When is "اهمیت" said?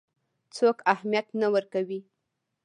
0.93-1.27